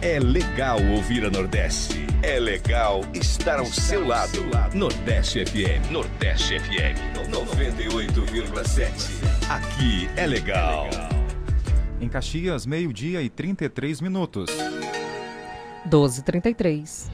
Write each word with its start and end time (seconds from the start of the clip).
É 0.00 0.20
legal 0.20 0.78
ouvir 0.94 1.24
a 1.24 1.30
Nordeste. 1.30 2.06
É 2.22 2.38
legal 2.38 3.00
estar 3.14 3.58
ao 3.58 3.66
seu 3.66 4.06
lado. 4.06 4.38
Nordeste 4.72 5.44
FM. 5.44 5.90
Nordeste 5.90 6.56
FM. 6.60 7.28
98,7. 7.28 8.90
Aqui 9.50 10.08
é 10.16 10.24
legal. 10.24 10.88
Em 12.00 12.08
Caxias, 12.08 12.64
meio-dia 12.64 13.20
e 13.22 13.28
33 13.28 14.00
minutos. 14.00 14.50
12h33. 15.90 17.10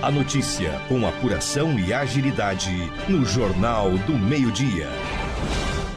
A 0.00 0.12
notícia 0.12 0.70
com 0.86 1.04
apuração 1.04 1.76
e 1.80 1.92
agilidade 1.92 2.70
no 3.08 3.24
Jornal 3.24 3.90
do 4.06 4.16
Meio-Dia. 4.16 4.88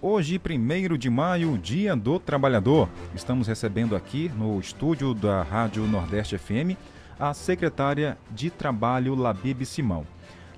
Hoje, 0.09 0.39
1 0.39 0.97
de 0.97 1.09
maio, 1.09 1.57
Dia 1.57 1.93
do 1.93 2.17
Trabalhador. 2.17 2.87
Estamos 3.13 3.45
recebendo 3.45 3.93
aqui 3.93 4.31
no 4.37 4.57
estúdio 4.57 5.13
da 5.13 5.43
Rádio 5.43 5.83
Nordeste 5.83 6.37
FM 6.37 6.79
a 7.19 7.33
secretária 7.33 8.17
de 8.31 8.49
Trabalho 8.49 9.15
Labib 9.15 9.65
Simão. 9.65 10.07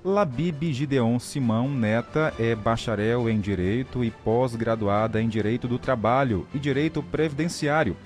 Labib 0.05 0.71
Gideon 0.71 1.17
Simão 1.17 1.67
Neta 1.67 2.31
é 2.38 2.53
bacharel 2.53 3.27
em 3.27 3.39
Direito 3.39 4.03
e 4.03 4.11
pós-graduada 4.11 5.19
em 5.19 5.27
Direito 5.27 5.67
do 5.67 5.79
Trabalho 5.79 6.45
e 6.53 6.59
Direito 6.59 7.02
Previdenciário. 7.02 7.97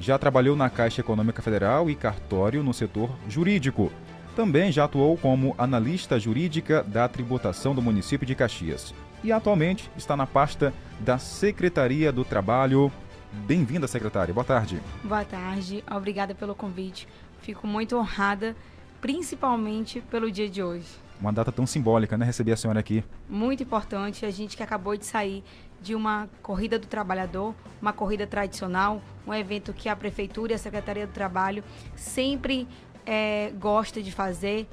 Já 0.00 0.16
trabalhou 0.16 0.56
na 0.56 0.70
Caixa 0.70 1.02
Econômica 1.02 1.42
Federal 1.42 1.90
e 1.90 1.94
cartório 1.94 2.62
no 2.62 2.72
setor 2.72 3.10
jurídico. 3.28 3.92
Também 4.34 4.72
já 4.72 4.84
atuou 4.84 5.18
como 5.18 5.54
analista 5.58 6.18
jurídica 6.18 6.82
da 6.82 7.06
tributação 7.06 7.74
do 7.74 7.82
município 7.82 8.26
de 8.26 8.34
Caxias. 8.34 8.94
E 9.22 9.32
atualmente 9.32 9.90
está 9.96 10.16
na 10.16 10.26
pasta 10.26 10.72
da 11.00 11.18
Secretaria 11.18 12.12
do 12.12 12.24
Trabalho. 12.24 12.90
Bem-vinda, 13.32 13.88
secretária. 13.88 14.32
Boa 14.32 14.44
tarde. 14.44 14.80
Boa 15.02 15.24
tarde. 15.24 15.82
Obrigada 15.90 16.34
pelo 16.34 16.54
convite. 16.54 17.08
Fico 17.40 17.66
muito 17.66 17.96
honrada, 17.96 18.54
principalmente 19.00 20.00
pelo 20.02 20.30
dia 20.30 20.48
de 20.48 20.62
hoje. 20.62 20.86
Uma 21.20 21.32
data 21.32 21.50
tão 21.50 21.66
simbólica, 21.66 22.16
né? 22.16 22.24
Receber 22.24 22.52
a 22.52 22.56
senhora 22.56 22.78
aqui. 22.78 23.02
Muito 23.28 23.60
importante. 23.60 24.24
A 24.24 24.30
gente 24.30 24.56
que 24.56 24.62
acabou 24.62 24.96
de 24.96 25.04
sair 25.04 25.42
de 25.82 25.96
uma 25.96 26.28
corrida 26.40 26.78
do 26.78 26.86
trabalhador, 26.86 27.54
uma 27.82 27.92
corrida 27.92 28.24
tradicional, 28.24 29.02
um 29.26 29.34
evento 29.34 29.72
que 29.72 29.88
a 29.88 29.96
Prefeitura 29.96 30.52
e 30.52 30.54
a 30.54 30.58
Secretaria 30.58 31.08
do 31.08 31.12
Trabalho 31.12 31.64
sempre 31.96 32.68
é, 33.04 33.52
gosta 33.58 34.00
de 34.00 34.12
fazer. 34.12 34.68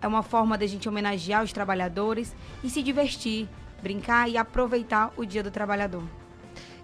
É 0.00 0.08
uma 0.08 0.22
forma 0.22 0.56
da 0.56 0.66
gente 0.66 0.88
homenagear 0.88 1.44
os 1.44 1.52
trabalhadores 1.52 2.34
e 2.62 2.70
se 2.70 2.82
divertir, 2.82 3.48
brincar 3.84 4.30
e 4.30 4.38
aproveitar 4.38 5.12
o 5.14 5.26
Dia 5.26 5.42
do 5.42 5.50
Trabalhador. 5.50 6.02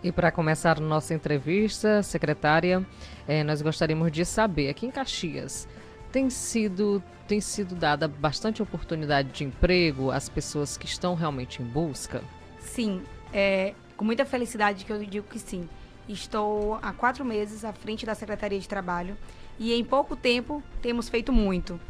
E 0.04 0.12
para 0.12 0.30
começar 0.30 0.78
nossa 0.78 1.14
entrevista, 1.14 2.02
secretária, 2.02 2.86
eh, 3.26 3.42
nós 3.42 3.62
gostaríamos 3.62 4.12
de 4.12 4.22
saber, 4.24 4.68
aqui 4.68 4.84
em 4.86 4.90
Caxias, 4.90 5.66
tem 6.12 6.28
sido, 6.28 7.02
tem 7.26 7.40
sido 7.40 7.74
dada 7.74 8.06
bastante 8.06 8.62
oportunidade 8.62 9.30
de 9.30 9.44
emprego 9.44 10.10
às 10.10 10.28
pessoas 10.28 10.76
que 10.76 10.84
estão 10.84 11.14
realmente 11.14 11.62
em 11.62 11.64
busca? 11.64 12.22
Sim, 12.58 13.02
é 13.32 13.74
com 13.96 14.04
muita 14.04 14.26
felicidade 14.26 14.84
que 14.84 14.92
eu 14.92 15.02
digo 15.02 15.26
que 15.26 15.38
sim. 15.38 15.66
Estou 16.08 16.78
há 16.82 16.92
quatro 16.92 17.24
meses 17.24 17.64
à 17.64 17.72
frente 17.72 18.04
da 18.04 18.14
Secretaria 18.14 18.58
de 18.58 18.68
Trabalho 18.68 19.16
e 19.58 19.72
em 19.72 19.84
pouco 19.84 20.16
tempo 20.16 20.62
temos 20.82 21.08
feito 21.08 21.32
muito. 21.32 21.80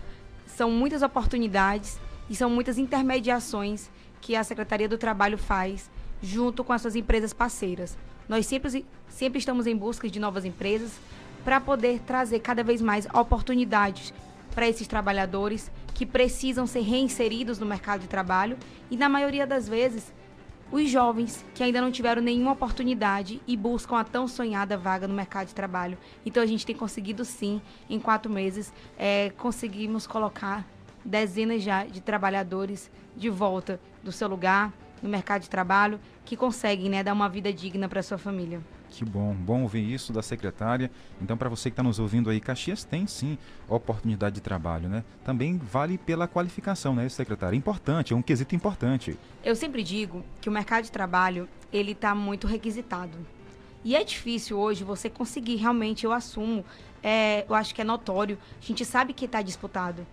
São 0.47 0.70
muitas 0.70 1.03
oportunidades 1.03 1.98
e 2.28 2.34
são 2.36 2.50
muitas 2.50 2.78
intermediações 2.78 3.91
que 4.20 4.36
a 4.36 4.44
Secretaria 4.44 4.88
do 4.88 4.98
Trabalho 4.98 5.38
faz 5.38 5.90
junto 6.22 6.62
com 6.62 6.72
as 6.72 6.82
suas 6.82 6.96
empresas 6.96 7.32
parceiras. 7.32 7.96
Nós 8.28 8.46
sempre, 8.46 8.84
sempre 9.08 9.38
estamos 9.38 9.66
em 9.66 9.76
busca 9.76 10.08
de 10.08 10.20
novas 10.20 10.44
empresas 10.44 10.98
para 11.44 11.60
poder 11.60 12.00
trazer 12.00 12.41
cada 12.41 12.62
vez 12.62 12.80
mais 12.80 13.06
oportunidades 13.12 14.12
para 14.54 14.68
esses 14.68 14.86
trabalhadores 14.86 15.70
que 15.94 16.04
precisam 16.04 16.66
ser 16.66 16.80
reinseridos 16.80 17.58
no 17.58 17.66
mercado 17.66 18.02
de 18.02 18.08
trabalho 18.08 18.56
e, 18.91 18.96
na 18.96 19.08
maioria 19.08 19.46
das 19.46 19.69
vezes, 19.69 20.12
os 20.70 20.88
jovens 20.88 21.44
que 21.54 21.62
ainda 21.62 21.80
não 21.80 21.91
tiveram 21.91 22.22
nenhuma 22.22 22.53
oportunidade 22.53 23.41
e 23.47 23.56
buscam 23.56 23.98
a 23.98 24.04
tão 24.04 24.28
sonhada 24.28 24.76
vaga 24.76 25.09
no 25.09 25.14
mercado 25.14 25.48
de 25.48 25.54
trabalho. 25.54 25.98
Então 26.25 26.42
a 26.42 26.47
gente 26.47 26.64
tem 26.64 26.76
conseguido 26.76 27.25
sim, 27.25 27.60
em 27.88 27.98
quatro 27.98 28.30
meses, 28.30 28.72
é, 28.97 29.30
conseguimos 29.36 30.06
colocar 30.06 30.64
dezenas 31.04 31.62
já 31.62 31.84
de 31.84 32.00
trabalhadores 32.00 32.91
de 33.16 33.28
volta 33.28 33.80
do 34.03 34.12
seu 34.12 34.28
lugar 34.28 34.72
no 35.03 35.09
mercado 35.09 35.43
de 35.43 35.50
trabalho 35.50 35.99
que 36.25 36.37
conseguem 36.37 36.88
né, 36.88 37.03
dar 37.03 37.12
uma 37.12 37.28
vida 37.28 37.53
digna 37.53 37.88
para 37.88 38.03
sua 38.03 38.19
família. 38.19 38.61
Que 38.91 39.05
bom, 39.05 39.33
bom 39.33 39.62
ouvir 39.62 39.93
isso 39.93 40.12
da 40.12 40.21
secretária. 40.21 40.91
Então, 41.22 41.37
para 41.37 41.49
você 41.49 41.71
que 41.71 41.75
está 41.75 41.83
nos 41.83 41.99
ouvindo 41.99 42.28
aí, 42.28 42.41
Caxias 42.41 42.83
tem 42.83 43.06
sim 43.06 43.39
oportunidade 43.69 44.34
de 44.34 44.41
trabalho, 44.41 44.89
né? 44.89 45.05
Também 45.25 45.56
vale 45.56 45.97
pela 45.97 46.27
qualificação, 46.27 46.94
né, 46.94 47.09
secretária? 47.09 47.56
Importante, 47.56 48.12
é 48.12 48.16
um 48.16 48.22
quesito 48.22 48.55
importante. 48.55 49.16
Eu 49.44 49.55
sempre 49.55 49.84
digo 49.84 50.25
que 50.41 50.49
o 50.49 50.53
mercado 50.53 50.84
de 50.84 50.91
trabalho 50.91 51.49
ele 51.72 51.93
está 51.93 52.15
muito 52.15 52.49
requisitado. 52.49 53.16
E 53.84 53.94
é 53.94 54.03
difícil 54.03 54.59
hoje 54.59 54.83
você 54.83 55.09
conseguir 55.09 55.56
realmente, 55.56 56.05
eu 56.05 56.12
assumo, 56.12 56.65
é, 57.03 57.47
eu 57.49 57.55
acho 57.55 57.75
que 57.75 57.81
é 57.81 57.84
notório, 57.84 58.37
a 58.60 58.65
gente 58.65 58.84
sabe 58.84 59.12
que 59.12 59.25
está 59.25 59.41
disputado. 59.41 60.05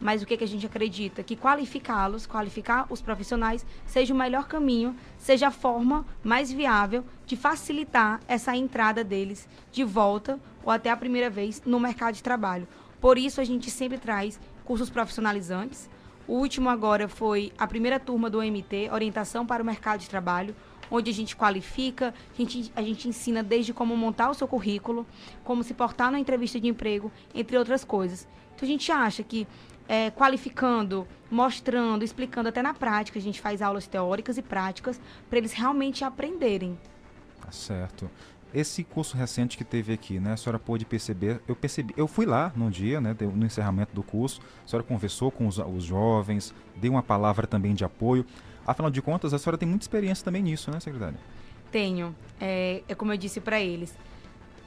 Mas 0.00 0.22
o 0.22 0.26
que, 0.26 0.36
que 0.36 0.44
a 0.44 0.48
gente 0.48 0.66
acredita? 0.66 1.22
Que 1.22 1.36
qualificá-los, 1.36 2.26
qualificar 2.26 2.86
os 2.90 3.00
profissionais, 3.00 3.64
seja 3.86 4.12
o 4.12 4.16
melhor 4.16 4.46
caminho, 4.46 4.94
seja 5.18 5.48
a 5.48 5.50
forma 5.50 6.04
mais 6.22 6.52
viável 6.52 7.04
de 7.24 7.36
facilitar 7.36 8.20
essa 8.28 8.54
entrada 8.54 9.02
deles 9.02 9.48
de 9.72 9.82
volta 9.84 10.38
ou 10.64 10.70
até 10.70 10.90
a 10.90 10.96
primeira 10.96 11.30
vez 11.30 11.62
no 11.64 11.80
mercado 11.80 12.14
de 12.14 12.22
trabalho. 12.22 12.68
Por 13.00 13.16
isso, 13.18 13.40
a 13.40 13.44
gente 13.44 13.70
sempre 13.70 13.98
traz 13.98 14.38
cursos 14.64 14.90
profissionalizantes. 14.90 15.88
O 16.28 16.34
último 16.34 16.68
agora 16.68 17.08
foi 17.08 17.52
a 17.56 17.66
primeira 17.66 18.00
turma 18.00 18.28
do 18.28 18.38
OMT, 18.38 18.90
Orientação 18.92 19.46
para 19.46 19.62
o 19.62 19.66
Mercado 19.66 20.00
de 20.00 20.10
Trabalho, 20.10 20.56
onde 20.90 21.10
a 21.10 21.14
gente 21.14 21.36
qualifica, 21.36 22.12
a 22.32 22.36
gente, 22.36 22.72
a 22.74 22.82
gente 22.82 23.08
ensina 23.08 23.42
desde 23.42 23.72
como 23.72 23.96
montar 23.96 24.30
o 24.30 24.34
seu 24.34 24.48
currículo, 24.48 25.06
como 25.44 25.62
se 25.62 25.74
portar 25.74 26.10
na 26.10 26.18
entrevista 26.18 26.60
de 26.60 26.68
emprego, 26.68 27.12
entre 27.34 27.56
outras 27.56 27.84
coisas. 27.84 28.26
Então, 28.54 28.66
a 28.66 28.70
gente 28.70 28.90
acha 28.90 29.22
que 29.22 29.46
é, 29.88 30.10
qualificando, 30.10 31.06
mostrando, 31.30 32.04
explicando 32.04 32.48
até 32.48 32.62
na 32.62 32.74
prática. 32.74 33.18
A 33.18 33.22
gente 33.22 33.40
faz 33.40 33.62
aulas 33.62 33.86
teóricas 33.86 34.38
e 34.38 34.42
práticas 34.42 35.00
para 35.28 35.38
eles 35.38 35.52
realmente 35.52 36.04
aprenderem. 36.04 36.78
Tá 37.40 37.50
certo. 37.50 38.10
Esse 38.54 38.84
curso 38.84 39.16
recente 39.16 39.56
que 39.56 39.64
teve 39.64 39.92
aqui, 39.92 40.18
né? 40.18 40.32
A 40.32 40.36
senhora 40.36 40.58
pôde 40.58 40.84
perceber, 40.84 41.40
eu 41.46 41.54
percebi, 41.54 41.92
eu 41.96 42.06
fui 42.06 42.24
lá 42.24 42.52
num 42.56 42.70
dia, 42.70 43.00
né, 43.00 43.14
no 43.20 43.44
encerramento 43.44 43.94
do 43.94 44.02
curso, 44.02 44.40
a 44.64 44.68
senhora 44.68 44.86
conversou 44.86 45.30
com 45.30 45.46
os, 45.46 45.58
os 45.58 45.84
jovens, 45.84 46.54
deu 46.76 46.92
uma 46.92 47.02
palavra 47.02 47.46
também 47.46 47.74
de 47.74 47.84
apoio. 47.84 48.24
Afinal 48.66 48.90
de 48.90 49.02
contas, 49.02 49.34
a 49.34 49.38
senhora 49.38 49.58
tem 49.58 49.68
muita 49.68 49.84
experiência 49.84 50.24
também 50.24 50.42
nisso, 50.42 50.70
né, 50.70 50.80
secretária? 50.80 51.18
Tenho. 51.70 52.14
É, 52.40 52.82
é 52.88 52.94
como 52.94 53.12
eu 53.12 53.16
disse 53.16 53.40
para 53.40 53.60
eles. 53.60 53.96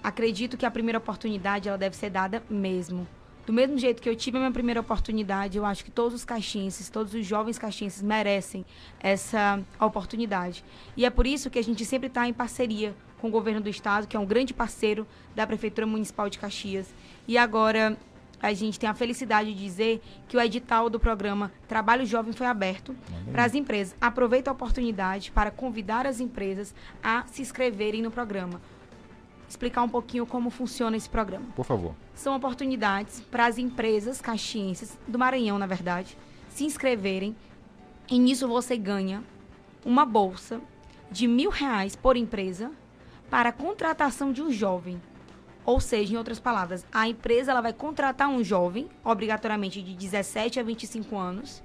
Acredito 0.03 0.55
que 0.55 0.65
a 0.65 0.71
primeira 0.71 0.97
oportunidade 0.97 1.67
ela 1.67 1.77
deve 1.77 1.95
ser 1.95 2.09
dada 2.09 2.43
mesmo. 2.49 3.07
Do 3.49 3.53
mesmo 3.53 3.79
jeito 3.79 3.99
que 3.99 4.07
eu 4.07 4.15
tive 4.15 4.37
a 4.37 4.41
minha 4.41 4.51
primeira 4.51 4.79
oportunidade, 4.79 5.57
eu 5.57 5.65
acho 5.65 5.83
que 5.83 5.89
todos 5.89 6.13
os 6.13 6.23
caixinhos, 6.23 6.87
todos 6.87 7.15
os 7.15 7.25
jovens 7.25 7.57
caixinhos 7.57 7.99
merecem 7.99 8.63
essa 8.99 9.59
oportunidade. 9.81 10.63
E 10.95 11.03
é 11.03 11.09
por 11.09 11.25
isso 11.25 11.49
que 11.49 11.57
a 11.57 11.63
gente 11.63 11.83
sempre 11.83 12.09
está 12.09 12.27
em 12.27 12.31
parceria 12.31 12.95
com 13.17 13.27
o 13.27 13.31
governo 13.31 13.59
do 13.59 13.67
estado, 13.67 14.05
que 14.05 14.15
é 14.15 14.19
um 14.19 14.25
grande 14.27 14.53
parceiro 14.53 15.07
da 15.35 15.47
Prefeitura 15.47 15.87
Municipal 15.87 16.29
de 16.29 16.37
Caxias. 16.37 16.93
E 17.27 17.39
agora 17.39 17.97
a 18.39 18.53
gente 18.53 18.79
tem 18.79 18.87
a 18.87 18.93
felicidade 18.93 19.51
de 19.51 19.59
dizer 19.59 19.99
que 20.27 20.37
o 20.37 20.39
edital 20.39 20.87
do 20.87 20.99
programa 20.99 21.51
Trabalho 21.67 22.05
Jovem 22.05 22.33
foi 22.33 22.45
aberto 22.45 22.95
para 23.31 23.45
as 23.45 23.55
empresas. 23.55 23.95
Aproveita 23.99 24.51
a 24.51 24.53
oportunidade 24.53 25.31
para 25.31 25.49
convidar 25.49 26.05
as 26.05 26.19
empresas 26.19 26.75
a 27.01 27.25
se 27.25 27.41
inscreverem 27.41 28.03
no 28.03 28.11
programa 28.11 28.61
explicar 29.49 29.81
um 29.81 29.89
pouquinho 29.89 30.25
como 30.25 30.49
funciona 30.49 30.95
esse 30.95 31.09
programa. 31.09 31.47
Por 31.55 31.65
favor. 31.65 31.95
São 32.13 32.35
oportunidades 32.35 33.19
para 33.31 33.47
as 33.47 33.57
empresas 33.57 34.21
caxienses, 34.21 34.97
do 35.07 35.17
Maranhão, 35.17 35.57
na 35.57 35.65
verdade, 35.65 36.15
se 36.49 36.63
inscreverem. 36.63 37.35
E 38.07 38.19
nisso 38.19 38.47
você 38.47 38.77
ganha 38.77 39.23
uma 39.83 40.05
bolsa 40.05 40.61
de 41.11 41.27
mil 41.27 41.49
reais 41.49 41.95
por 41.95 42.15
empresa 42.15 42.71
para 43.29 43.49
a 43.49 43.53
contratação 43.53 44.31
de 44.31 44.41
um 44.41 44.51
jovem. 44.51 45.01
Ou 45.65 45.79
seja, 45.79 46.13
em 46.13 46.17
outras 46.17 46.39
palavras, 46.39 46.85
a 46.91 47.07
empresa 47.07 47.51
ela 47.51 47.61
vai 47.61 47.73
contratar 47.73 48.27
um 48.27 48.43
jovem, 48.43 48.89
obrigatoriamente 49.03 49.81
de 49.81 49.93
17 49.93 50.59
a 50.59 50.63
25 50.63 51.15
anos, 51.17 51.61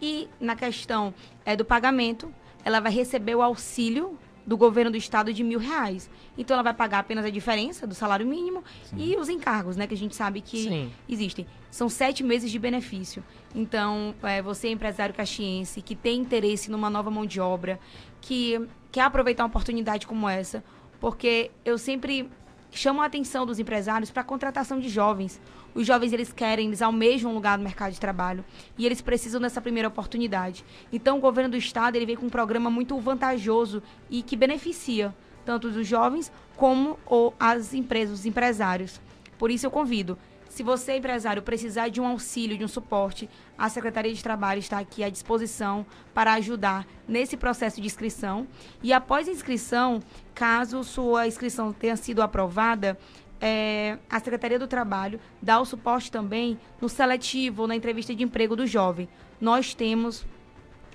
e 0.00 0.28
na 0.40 0.56
questão 0.56 1.14
é, 1.44 1.56
do 1.56 1.64
pagamento, 1.64 2.32
ela 2.64 2.80
vai 2.80 2.92
receber 2.92 3.34
o 3.34 3.42
auxílio 3.42 4.18
do 4.46 4.56
governo 4.56 4.90
do 4.90 4.96
estado 4.96 5.32
de 5.32 5.42
mil 5.42 5.58
reais. 5.58 6.08
Então 6.38 6.54
ela 6.54 6.62
vai 6.62 6.72
pagar 6.72 7.00
apenas 7.00 7.24
a 7.24 7.30
diferença 7.30 7.86
do 7.86 7.94
salário 7.94 8.26
mínimo 8.26 8.62
Sim. 8.84 8.96
e 8.98 9.16
os 9.16 9.28
encargos, 9.28 9.76
né? 9.76 9.86
Que 9.86 9.94
a 9.94 9.96
gente 9.96 10.14
sabe 10.14 10.40
que 10.40 10.62
Sim. 10.62 10.92
existem. 11.08 11.46
São 11.70 11.88
sete 11.88 12.22
meses 12.22 12.50
de 12.50 12.58
benefício. 12.58 13.24
Então, 13.54 14.14
é, 14.22 14.40
você 14.40 14.68
é 14.68 14.70
empresário 14.70 15.14
caxiense 15.14 15.82
que 15.82 15.96
tem 15.96 16.20
interesse 16.20 16.70
numa 16.70 16.88
nova 16.88 17.10
mão 17.10 17.26
de 17.26 17.40
obra, 17.40 17.80
que 18.20 18.60
quer 18.92 19.02
aproveitar 19.02 19.42
uma 19.42 19.48
oportunidade 19.48 20.06
como 20.06 20.28
essa, 20.28 20.62
porque 21.00 21.50
eu 21.64 21.76
sempre 21.76 22.30
chamam 22.78 23.02
a 23.02 23.06
atenção 23.06 23.46
dos 23.46 23.58
empresários 23.58 24.10
para 24.10 24.22
a 24.22 24.24
contratação 24.24 24.78
de 24.78 24.88
jovens. 24.88 25.40
Os 25.74 25.86
jovens 25.86 26.12
eles 26.12 26.32
querem, 26.32 26.68
eles 26.68 26.82
almejam 26.82 27.30
um 27.30 27.34
lugar 27.34 27.58
no 27.58 27.64
mercado 27.64 27.92
de 27.92 28.00
trabalho 28.00 28.44
e 28.78 28.86
eles 28.86 29.00
precisam 29.00 29.40
dessa 29.40 29.60
primeira 29.60 29.88
oportunidade. 29.88 30.64
Então 30.92 31.18
o 31.18 31.20
governo 31.20 31.50
do 31.50 31.56
estado 31.56 31.96
ele 31.96 32.06
vem 32.06 32.16
com 32.16 32.26
um 32.26 32.30
programa 32.30 32.70
muito 32.70 32.98
vantajoso 32.98 33.82
e 34.10 34.22
que 34.22 34.36
beneficia 34.36 35.14
tanto 35.44 35.68
os 35.68 35.86
jovens 35.86 36.32
como 36.56 36.98
as 37.38 37.72
empresas, 37.74 38.20
os 38.20 38.26
empresários. 38.26 39.00
Por 39.38 39.50
isso 39.50 39.66
eu 39.66 39.70
convido 39.70 40.18
se 40.56 40.62
você, 40.62 40.96
empresário, 40.96 41.42
precisar 41.42 41.90
de 41.90 42.00
um 42.00 42.06
auxílio, 42.06 42.56
de 42.56 42.64
um 42.64 42.68
suporte, 42.68 43.28
a 43.58 43.68
Secretaria 43.68 44.14
de 44.14 44.22
Trabalho 44.22 44.58
está 44.58 44.78
aqui 44.78 45.04
à 45.04 45.10
disposição 45.10 45.84
para 46.14 46.32
ajudar 46.32 46.86
nesse 47.06 47.36
processo 47.36 47.78
de 47.78 47.86
inscrição. 47.86 48.46
E 48.82 48.90
após 48.90 49.28
a 49.28 49.30
inscrição, 49.30 50.02
caso 50.34 50.82
sua 50.82 51.26
inscrição 51.26 51.74
tenha 51.74 51.94
sido 51.94 52.22
aprovada, 52.22 52.98
é, 53.38 53.98
a 54.08 54.18
Secretaria 54.18 54.58
do 54.58 54.66
Trabalho 54.66 55.20
dá 55.42 55.60
o 55.60 55.66
suporte 55.66 56.10
também 56.10 56.58
no 56.80 56.88
seletivo, 56.88 57.66
na 57.66 57.76
entrevista 57.76 58.14
de 58.14 58.24
emprego 58.24 58.56
do 58.56 58.66
jovem. 58.66 59.10
Nós 59.38 59.74
temos 59.74 60.24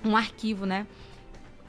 um 0.04 0.16
arquivo, 0.16 0.66
né, 0.66 0.88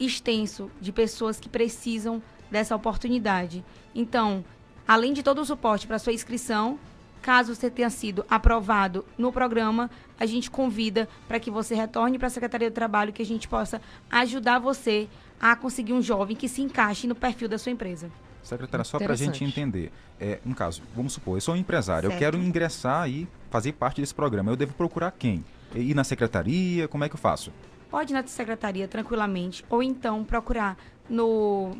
extenso 0.00 0.68
de 0.80 0.90
pessoas 0.90 1.38
que 1.38 1.48
precisam 1.48 2.20
dessa 2.50 2.74
oportunidade. 2.74 3.64
Então, 3.94 4.44
além 4.84 5.12
de 5.12 5.22
todo 5.22 5.40
o 5.40 5.44
suporte 5.44 5.86
para 5.86 6.00
sua 6.00 6.12
inscrição, 6.12 6.76
Caso 7.24 7.54
você 7.54 7.70
tenha 7.70 7.88
sido 7.88 8.22
aprovado 8.28 9.02
no 9.16 9.32
programa, 9.32 9.90
a 10.20 10.26
gente 10.26 10.50
convida 10.50 11.08
para 11.26 11.40
que 11.40 11.50
você 11.50 11.74
retorne 11.74 12.18
para 12.18 12.26
a 12.26 12.30
Secretaria 12.30 12.70
do 12.70 12.74
Trabalho, 12.74 13.14
que 13.14 13.22
a 13.22 13.24
gente 13.24 13.48
possa 13.48 13.80
ajudar 14.10 14.58
você 14.58 15.08
a 15.40 15.56
conseguir 15.56 15.94
um 15.94 16.02
jovem 16.02 16.36
que 16.36 16.46
se 16.50 16.60
encaixe 16.60 17.06
no 17.06 17.14
perfil 17.14 17.48
da 17.48 17.56
sua 17.56 17.72
empresa. 17.72 18.10
Secretária, 18.42 18.84
só 18.84 18.98
para 18.98 19.14
a 19.14 19.16
gente 19.16 19.42
entender, 19.42 19.90
é, 20.20 20.38
um 20.44 20.52
caso, 20.52 20.82
vamos 20.94 21.14
supor, 21.14 21.38
eu 21.38 21.40
sou 21.40 21.54
um 21.54 21.56
empresário, 21.56 22.10
certo. 22.10 22.22
eu 22.22 22.30
quero 22.30 22.36
ingressar 22.36 23.08
e 23.08 23.26
fazer 23.50 23.72
parte 23.72 24.02
desse 24.02 24.14
programa, 24.14 24.52
eu 24.52 24.56
devo 24.56 24.74
procurar 24.74 25.10
quem? 25.10 25.42
Ir 25.74 25.94
na 25.94 26.04
secretaria, 26.04 26.86
como 26.88 27.04
é 27.04 27.08
que 27.08 27.14
eu 27.14 27.18
faço? 27.18 27.50
Pode 27.90 28.12
ir 28.12 28.16
na 28.16 28.26
secretaria 28.26 28.86
tranquilamente, 28.86 29.64
ou 29.70 29.82
então 29.82 30.22
procurar 30.24 30.76
no, 31.08 31.74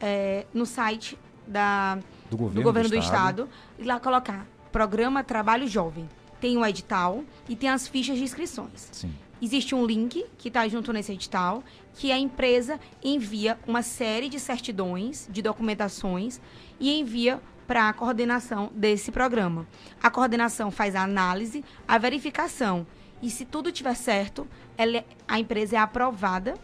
é, 0.00 0.46
no 0.54 0.64
site 0.64 1.18
da, 1.46 1.98
do 2.30 2.36
governo 2.38 2.54
do, 2.54 2.62
governo 2.62 2.88
do, 2.88 2.92
do 2.94 2.98
estado. 2.98 3.42
estado 3.42 3.48
e 3.78 3.84
lá 3.84 4.00
colocar 4.00 4.46
Programa 4.72 5.24
Trabalho 5.24 5.66
Jovem. 5.66 6.08
Tem 6.40 6.56
o 6.56 6.64
edital 6.64 7.24
e 7.48 7.56
tem 7.56 7.68
as 7.68 7.86
fichas 7.86 8.16
de 8.16 8.24
inscrições. 8.24 8.88
Sim. 8.92 9.12
Existe 9.42 9.74
um 9.74 9.84
link 9.84 10.24
que 10.36 10.48
está 10.48 10.68
junto 10.68 10.92
nesse 10.92 11.12
edital, 11.12 11.64
que 11.94 12.12
a 12.12 12.18
empresa 12.18 12.78
envia 13.02 13.58
uma 13.66 13.82
série 13.82 14.28
de 14.28 14.38
certidões, 14.38 15.26
de 15.30 15.40
documentações, 15.40 16.40
e 16.78 16.98
envia 16.98 17.40
para 17.66 17.88
a 17.88 17.92
coordenação 17.92 18.70
desse 18.74 19.10
programa. 19.10 19.66
A 20.02 20.10
coordenação 20.10 20.70
faz 20.70 20.94
a 20.94 21.02
análise, 21.02 21.64
a 21.86 21.98
verificação. 21.98 22.86
E 23.22 23.30
se 23.30 23.44
tudo 23.44 23.70
estiver 23.70 23.94
certo, 23.94 24.46
ela, 24.76 24.98
é, 24.98 25.04
a 25.26 25.38
empresa 25.38 25.76
é 25.76 25.78
aprovada. 25.78 26.54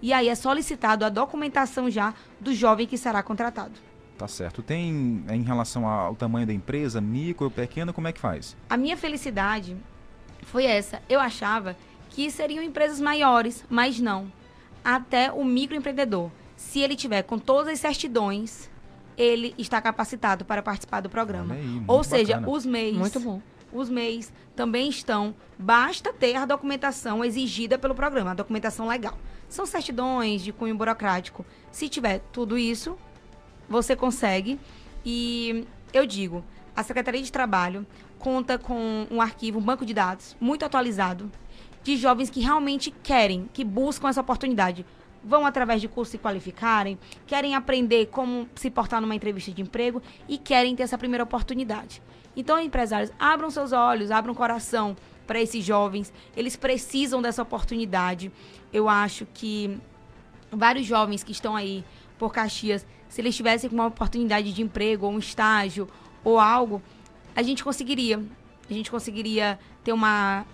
E 0.00 0.12
aí 0.12 0.28
é 0.28 0.34
solicitado 0.34 1.04
a 1.04 1.08
documentação 1.08 1.90
já 1.90 2.14
do 2.40 2.54
jovem 2.54 2.86
que 2.86 2.98
será 2.98 3.22
contratado. 3.22 3.91
Tá 4.18 4.28
certo. 4.28 4.62
Tem 4.62 5.24
em 5.30 5.42
relação 5.42 5.86
ao 5.86 6.14
tamanho 6.14 6.46
da 6.46 6.52
empresa, 6.52 7.00
micro, 7.00 7.50
pequena, 7.50 7.92
como 7.92 8.08
é 8.08 8.12
que 8.12 8.20
faz? 8.20 8.56
A 8.70 8.76
minha 8.76 8.96
felicidade 8.96 9.76
foi 10.42 10.64
essa. 10.64 11.02
Eu 11.08 11.18
achava 11.20 11.76
que 12.10 12.30
seriam 12.30 12.62
empresas 12.62 13.00
maiores, 13.00 13.64
mas 13.68 13.98
não. 13.98 14.30
Até 14.84 15.32
o 15.32 15.44
microempreendedor, 15.44 16.30
se 16.56 16.80
ele 16.80 16.94
tiver 16.96 17.22
com 17.22 17.38
todas 17.38 17.72
as 17.72 17.80
certidões, 17.80 18.70
ele 19.16 19.54
está 19.58 19.80
capacitado 19.80 20.44
para 20.44 20.62
participar 20.62 21.00
do 21.00 21.08
programa. 21.10 21.54
Aí, 21.54 21.82
Ou 21.86 22.02
seja, 22.04 22.34
bacana. 22.34 22.52
os 22.52 22.66
MEIs. 22.66 22.96
Muito 22.96 23.20
bom. 23.20 23.40
Os 23.72 23.88
MEIs 23.88 24.32
também 24.54 24.88
estão. 24.88 25.34
Basta 25.58 26.12
ter 26.12 26.36
a 26.36 26.44
documentação 26.44 27.24
exigida 27.24 27.78
pelo 27.78 27.94
programa, 27.94 28.32
a 28.32 28.34
documentação 28.34 28.86
legal. 28.86 29.16
São 29.48 29.64
certidões 29.64 30.42
de 30.42 30.52
cunho 30.52 30.76
burocrático. 30.76 31.44
Se 31.70 31.88
tiver 31.88 32.20
tudo 32.32 32.58
isso, 32.58 32.98
você 33.68 33.96
consegue. 33.96 34.58
E 35.04 35.66
eu 35.92 36.06
digo, 36.06 36.44
a 36.74 36.82
Secretaria 36.82 37.22
de 37.22 37.32
Trabalho 37.32 37.86
conta 38.18 38.58
com 38.58 39.06
um 39.10 39.20
arquivo, 39.20 39.58
um 39.58 39.62
banco 39.62 39.84
de 39.84 39.92
dados 39.92 40.36
muito 40.40 40.64
atualizado 40.64 41.30
de 41.82 41.96
jovens 41.96 42.30
que 42.30 42.40
realmente 42.40 42.90
querem, 43.02 43.48
que 43.52 43.64
buscam 43.64 44.08
essa 44.08 44.20
oportunidade. 44.20 44.86
Vão 45.24 45.46
através 45.46 45.80
de 45.80 45.88
curso 45.88 46.12
se 46.12 46.18
qualificarem, 46.18 46.98
querem 47.26 47.54
aprender 47.54 48.06
como 48.06 48.48
se 48.54 48.70
portar 48.70 49.00
numa 49.00 49.14
entrevista 49.14 49.52
de 49.52 49.62
emprego 49.62 50.02
e 50.28 50.38
querem 50.38 50.74
ter 50.74 50.84
essa 50.84 50.98
primeira 50.98 51.24
oportunidade. 51.24 52.02
Então, 52.36 52.58
empresários, 52.58 53.12
abram 53.18 53.50
seus 53.50 53.72
olhos, 53.72 54.10
abram 54.10 54.32
o 54.32 54.36
coração 54.36 54.96
para 55.26 55.40
esses 55.40 55.64
jovens. 55.64 56.12
Eles 56.36 56.56
precisam 56.56 57.20
dessa 57.20 57.42
oportunidade. 57.42 58.32
Eu 58.72 58.88
acho 58.88 59.26
que 59.32 59.78
vários 60.50 60.86
jovens 60.86 61.22
que 61.22 61.32
estão 61.32 61.54
aí 61.54 61.84
por 62.18 62.32
Caxias 62.32 62.86
se 63.12 63.20
eles 63.20 63.36
tivessem 63.36 63.68
uma 63.68 63.88
oportunidade 63.88 64.54
de 64.54 64.62
emprego, 64.62 65.04
ou 65.04 65.12
um 65.12 65.18
estágio, 65.18 65.86
ou 66.24 66.40
algo, 66.40 66.80
a 67.36 67.42
gente 67.42 67.62
conseguiria. 67.62 68.24
A 68.70 68.72
gente 68.72 68.90
conseguiria 68.90 69.58
ter 69.84 69.92
uma. 69.92 70.46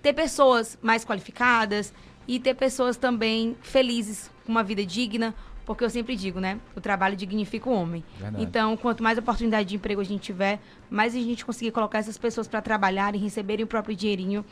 ter 0.00 0.12
pessoas 0.12 0.78
mais 0.80 1.04
qualificadas 1.04 1.92
e 2.28 2.38
ter 2.38 2.54
pessoas 2.54 2.96
também 2.96 3.56
felizes, 3.62 4.30
com 4.46 4.52
uma 4.52 4.62
vida 4.62 4.86
digna, 4.86 5.34
porque 5.66 5.82
eu 5.82 5.90
sempre 5.90 6.14
digo, 6.14 6.38
né? 6.38 6.60
O 6.76 6.80
trabalho 6.80 7.16
dignifica 7.16 7.68
o 7.68 7.72
homem. 7.72 8.04
Verdade. 8.16 8.44
Então, 8.44 8.76
quanto 8.76 9.02
mais 9.02 9.18
oportunidade 9.18 9.70
de 9.70 9.74
emprego 9.74 10.00
a 10.00 10.04
gente 10.04 10.22
tiver, 10.22 10.60
mais 10.88 11.16
a 11.16 11.18
gente 11.18 11.44
conseguir 11.44 11.72
colocar 11.72 11.98
essas 11.98 12.16
pessoas 12.16 12.46
para 12.46 12.62
trabalharem, 12.62 13.20
receberem 13.20 13.64
o 13.64 13.66
próprio 13.66 13.96
dinheirinho 13.96 14.44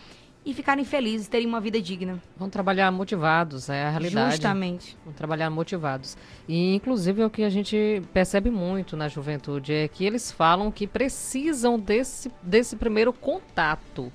e 0.45 0.55
ficarem 0.55 0.85
felizes, 0.85 1.29
terem 1.29 1.47
uma 1.47 1.61
vida 1.61 1.81
digna. 1.81 2.21
Vão 2.37 2.49
trabalhar 2.49 2.91
motivados, 2.91 3.69
é 3.69 3.85
a 3.85 3.91
realidade. 3.91 4.33
Justamente. 4.33 4.97
Vão 5.05 5.13
trabalhar 5.13 5.51
motivados. 5.51 6.17
E, 6.49 6.75
inclusive, 6.75 7.21
é 7.21 7.27
o 7.27 7.31
que 7.31 7.43
a 7.43 7.51
gente 7.51 8.03
percebe 8.13 8.51
muito 8.51 8.97
na 8.97 9.07
juventude 9.07 9.73
é 9.73 9.89
que 9.89 10.05
eles 10.05 10.33
falam 10.33 10.71
que 10.71 10.87
precisam 10.87 11.79
desse, 11.79 12.31
desse 12.43 12.75
primeiro 12.75 13.13
contato. 13.13 14.11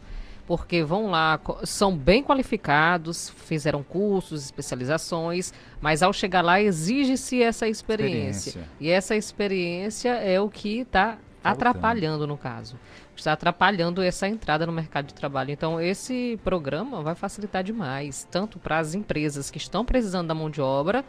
Porque 0.47 0.83
vão 0.83 1.09
lá, 1.09 1.39
são 1.63 1.97
bem 1.97 2.21
qualificados, 2.21 3.31
fizeram 3.31 3.81
cursos, 3.81 4.45
especializações, 4.45 5.51
mas 5.81 6.03
ao 6.03 6.13
chegar 6.13 6.43
lá 6.43 6.61
exige-se 6.61 7.41
essa 7.41 7.67
experiência. 7.67 8.49
experiência. 8.49 8.69
E 8.79 8.89
essa 8.89 9.15
experiência 9.15 10.09
é 10.09 10.39
o 10.39 10.47
que 10.47 10.81
está 10.81 11.17
atrapalhando 11.51 12.27
no 12.27 12.37
caso 12.37 12.77
está 13.19 13.33
atrapalhando 13.33 14.01
essa 14.01 14.27
entrada 14.27 14.65
no 14.65 14.71
mercado 14.71 15.07
de 15.07 15.13
trabalho. 15.13 15.51
Então, 15.51 15.79
esse 15.79 16.39
programa 16.43 17.01
vai 17.01 17.15
facilitar 17.15 17.63
demais, 17.63 18.27
tanto 18.29 18.59
para 18.59 18.79
as 18.79 18.93
empresas 18.93 19.49
que 19.49 19.57
estão 19.57 19.85
precisando 19.85 20.27
da 20.27 20.35
mão 20.35 20.49
de 20.49 20.61
obra, 20.61 21.03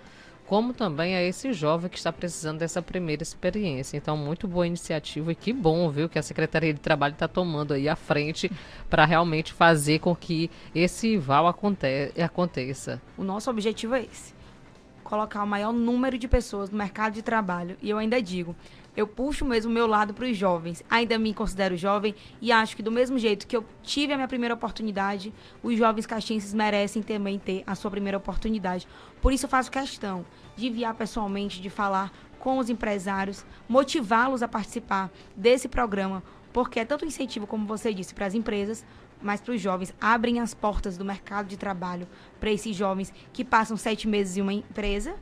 como 0.47 0.73
também 0.73 1.17
a 1.17 1.23
esse 1.23 1.53
jovem 1.53 1.91
que 1.91 1.99
está 1.99 2.13
precisando 2.13 2.59
dessa 2.59 2.81
primeira 2.81 3.23
experiência. 3.23 3.97
Então, 3.97 4.17
muito 4.17 4.47
boa 4.47 4.67
iniciativa 4.67 5.33
e 5.33 5.35
que 5.35 5.53
bom, 5.53 5.91
viu, 5.91 6.09
que 6.09 6.19
a 6.19 6.23
Secretaria 6.23 6.73
de 6.73 6.81
Trabalho 6.81 7.15
está 7.15 7.27
tomando 7.27 7.75
aí 7.75 7.89
a 7.89 7.97
frente 7.97 8.51
para 8.89 9.05
realmente 9.05 9.53
fazer 9.53 9.99
com 9.99 10.15
que 10.15 10.51
esse 10.75 11.17
VAL 11.17 11.49
aconte 11.49 12.13
aconteça. 12.23 13.03
O 13.19 13.25
nosso 13.25 13.51
objetivo 13.51 13.95
é 13.95 14.03
esse 14.03 14.37
colocar 15.07 15.45
o 15.45 15.47
maior 15.47 15.73
número 15.73 16.19
de 16.19 16.27
pessoas 16.27 16.69
no 16.69 16.77
mercado 16.77 17.15
de 17.15 17.23
trabalho. 17.23 17.77
E 17.81 17.89
eu 17.89 17.97
ainda 17.97 18.21
digo, 18.21 18.57
eu 18.97 19.07
puxo 19.07 19.45
mesmo 19.45 19.71
o 19.71 19.75
meu 19.75 19.87
lado 19.87 20.15
para 20.15 20.25
os 20.25 20.37
jovens. 20.37 20.83
Ainda 20.89 21.19
me 21.19 21.35
considero 21.35 21.77
jovem 21.77 22.15
e 22.41 22.51
acho 22.51 22.75
que 22.75 22.83
do 22.83 22.91
mesmo 22.91 23.19
jeito 23.19 23.47
que 23.47 23.57
eu 23.57 23.65
tive 23.83 24.13
a 24.13 24.17
minha 24.17 24.27
primeira 24.27 24.55
oportunidade, 24.55 25.35
os 25.63 25.77
jovens 25.77 26.07
caxienses 26.07 26.55
merecem 26.55 27.03
também 27.03 27.39
ter 27.39 27.63
a 27.67 27.75
sua 27.75 27.91
primeira 27.91 28.17
oportunidade. 28.17 28.89
Por 29.21 29.33
isso 29.33 29.45
eu 29.45 29.51
faço 29.51 29.71
questão 29.71 30.25
de 30.57 30.69
enviar 30.69 30.95
pessoalmente, 30.95 31.61
de 31.61 31.69
falar 31.69 32.11
com 32.39 32.59
os 32.59 32.71
empresários, 32.71 33.45
motivá-los 33.69 34.43
a 34.43 34.49
participar 34.49 35.11
desse 35.37 35.69
programa, 35.69 36.23
porque 36.53 36.81
é 36.81 36.85
tanto 36.85 37.05
incentivo, 37.05 37.47
como 37.47 37.67
você 37.67 37.93
disse, 37.93 38.15
para 38.15 38.27
as 38.27 38.35
empresas, 38.35 38.87
mas 39.21 39.41
para 39.41 39.55
os 39.55 39.61
jovens, 39.61 39.95
abrem 40.01 40.41
as 40.41 40.55
portas 40.55 40.97
do 40.97 41.05
mercado 41.05 41.49
de 41.49 41.57
trabalho 41.57 42.07
para 42.39 42.51
esses 42.51 42.77
jovens 42.77 43.13
que 43.33 43.45
passam 43.45 43.77
sete 43.77 44.07
meses 44.07 44.37
em 44.37 44.43
uma 44.43 44.53
empresa, 44.53 45.17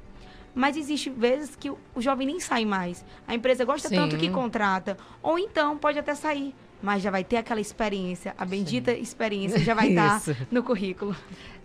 mas 0.54 0.76
existe 0.76 1.10
vezes 1.10 1.56
que 1.56 1.70
o 1.70 1.78
jovem 2.00 2.26
nem 2.26 2.40
sai 2.40 2.64
mais. 2.64 3.04
A 3.26 3.34
empresa 3.34 3.64
gosta 3.64 3.88
Sim. 3.88 3.96
tanto 3.96 4.16
que 4.16 4.30
contrata, 4.30 4.96
ou 5.22 5.38
então 5.38 5.76
pode 5.76 5.98
até 5.98 6.14
sair, 6.14 6.54
mas 6.80 7.02
já 7.02 7.10
vai 7.10 7.24
ter 7.24 7.38
aquela 7.38 7.60
experiência, 7.60 8.34
a 8.38 8.44
bendita 8.44 8.94
Sim. 8.94 9.00
experiência 9.00 9.58
já 9.58 9.74
vai 9.74 9.88
estar 9.88 10.22
no 10.50 10.62
currículo. 10.62 11.16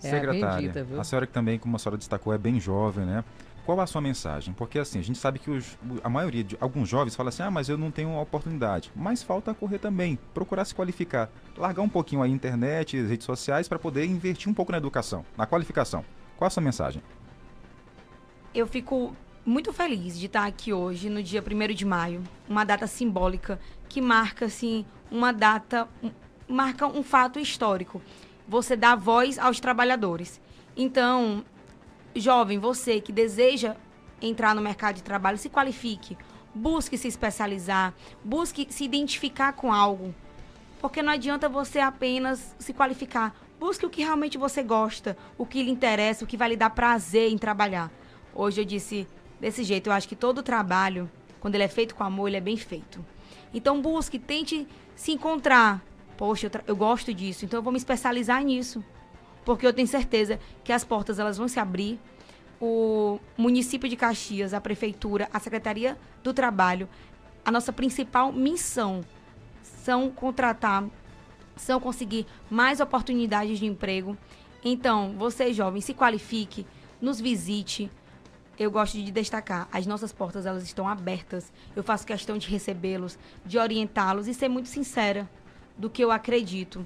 É 0.02 0.10
Secretária, 0.10 0.70
a, 0.70 0.74
bendita, 0.74 1.02
a 1.02 1.04
senhora 1.04 1.28
que 1.28 1.34
também, 1.34 1.60
como 1.60 1.76
a 1.76 1.80
senhora 1.80 1.98
destacou, 1.98 2.34
é 2.34 2.38
bem 2.38 2.60
jovem, 2.60 3.06
né? 3.06 3.24
Qual 3.66 3.80
a 3.82 3.86
sua 3.86 4.02
mensagem? 4.02 4.52
Porque 4.52 4.80
assim, 4.80 4.98
a 4.98 5.04
gente 5.04 5.20
sabe 5.20 5.38
que 5.38 5.52
os, 5.52 5.78
a 6.04 6.10
maioria 6.10 6.44
de 6.44 6.58
alguns 6.60 6.90
jovens 6.90 7.16
fala 7.16 7.30
assim: 7.30 7.44
"Ah, 7.44 7.52
mas 7.52 7.70
eu 7.70 7.78
não 7.78 7.92
tenho 7.92 8.10
uma 8.10 8.22
oportunidade". 8.22 8.92
Mas 8.96 9.22
falta 9.22 9.54
correr 9.54 9.78
também, 9.78 10.18
procurar 10.34 10.66
se 10.66 10.74
qualificar, 10.74 11.30
largar 11.56 11.84
um 11.84 11.90
pouquinho 11.90 12.24
a 12.24 12.28
internet, 12.28 12.98
as 12.98 13.10
redes 13.10 13.26
sociais 13.26 13.68
para 13.68 13.78
poder 13.78 14.06
investir 14.06 14.50
um 14.50 14.56
pouco 14.56 14.72
na 14.72 14.80
educação, 14.80 15.24
na 15.38 15.46
qualificação. 15.46 16.04
Qual 16.36 16.48
a 16.48 16.50
sua 16.50 16.64
mensagem? 16.64 17.04
Eu 18.54 18.66
fico 18.66 19.16
muito 19.46 19.72
feliz 19.72 20.18
de 20.18 20.26
estar 20.26 20.46
aqui 20.46 20.74
hoje, 20.74 21.08
no 21.08 21.22
dia 21.22 21.44
1 21.44 21.74
de 21.74 21.86
maio, 21.86 22.24
uma 22.48 22.64
data 22.64 22.88
simbólica 22.88 23.60
que 23.88 24.02
marca, 24.02 24.46
assim, 24.46 24.86
uma 25.12 25.32
data, 25.32 25.88
marca 26.48 26.88
um 26.88 27.04
fato 27.04 27.40
histórico. 27.40 28.02
Você 28.48 28.76
dá 28.76 28.96
voz 28.96 29.38
aos 29.38 29.60
trabalhadores. 29.60 30.42
Então, 30.76 31.46
jovem, 32.16 32.58
você 32.58 33.00
que 33.00 33.12
deseja 33.12 33.76
entrar 34.20 34.56
no 34.56 34.62
mercado 34.62 34.96
de 34.96 35.04
trabalho, 35.04 35.38
se 35.38 35.50
qualifique, 35.50 36.18
busque 36.54 36.98
se 36.98 37.08
especializar, 37.08 37.94
busque 38.24 38.68
se 38.72 38.84
identificar 38.84 39.54
com 39.54 39.72
algo. 39.72 40.14
Porque 40.82 41.04
não 41.04 41.14
adianta 41.14 41.48
você 41.48 41.80
apenas 41.80 42.56
se 42.58 42.74
qualificar. 42.74 43.36
Busque 43.60 43.86
o 43.86 43.90
que 43.90 44.02
realmente 44.02 44.40
você 44.40 44.64
gosta, 44.64 45.16
o 45.38 45.46
que 45.46 45.62
lhe 45.62 45.70
interessa, 45.70 46.24
o 46.24 46.28
que 46.28 46.38
vai 46.38 46.50
lhe 46.50 46.56
dar 46.56 46.72
prazer 46.72 47.32
em 47.32 47.38
trabalhar. 47.38 47.92
Hoje 48.40 48.62
eu 48.62 48.66
disse 48.66 49.06
desse 49.38 49.66
jeito, 49.66 49.88
eu 49.88 49.94
acho 49.94 50.08
que 50.08 50.16
todo 50.16 50.42
trabalho, 50.42 51.12
quando 51.42 51.56
ele 51.56 51.66
é 51.66 51.68
feito 51.68 51.94
com 51.94 52.06
amor, 52.06 52.30
ele 52.30 52.38
é 52.38 52.42
bem 52.42 52.56
feito. 52.56 53.06
Então 53.54 53.82
busque, 53.82 54.18
tente 54.18 54.66
se 54.96 55.12
encontrar. 55.12 55.84
Poxa, 56.16 56.48
eu, 56.48 56.62
eu 56.68 56.74
gosto 56.74 57.14
disso, 57.14 57.44
então 57.44 57.58
eu 57.58 57.62
vou 57.62 57.74
me 57.74 57.78
especializar 57.78 58.42
nisso. 58.42 58.82
Porque 59.44 59.68
eu 59.68 59.74
tenho 59.74 59.90
certeza 59.90 60.40
que 60.64 60.72
as 60.72 60.86
portas 60.86 61.20
elas 61.20 61.38
vão 61.38 61.50
se 61.50 61.60
abrir. 61.60 62.00
O 62.62 63.20
município 63.38 63.90
de 63.90 63.98
Caxias, 63.98 64.54
a 64.54 64.62
prefeitura, 64.62 65.28
a 65.34 65.40
Secretaria 65.42 65.98
do 66.24 66.34
Trabalho, 66.34 66.88
a 67.44 67.52
nossa 67.52 67.74
principal 67.74 68.32
missão 68.32 69.02
são 69.62 70.10
contratar 70.10 70.86
são 71.58 71.78
conseguir 71.78 72.26
mais 72.50 72.80
oportunidades 72.80 73.60
de 73.60 73.66
emprego. 73.66 74.18
Então, 74.64 75.14
você 75.18 75.52
jovem, 75.52 75.82
se 75.82 75.94
qualifique, 75.94 76.66
nos 77.02 77.20
visite. 77.20 77.92
Eu 78.60 78.70
gosto 78.70 78.98
de 78.98 79.10
destacar, 79.10 79.70
as 79.72 79.88
nossas 79.88 80.12
portas 80.12 80.46
elas 80.46 80.64
estão 80.64 80.86
abertas. 80.86 81.50
Eu 81.74 81.82
faço 81.82 82.06
questão 82.06 82.38
de 82.38 82.50
recebê-los, 82.50 83.18
de 83.46 83.58
orientá-los 83.58 84.28
e 84.28 84.34
ser 84.34 84.50
muito 84.50 84.68
sincera 84.68 85.30
do 85.78 85.90
que 85.90 86.04
eu 86.04 86.12
acredito. 86.12 86.86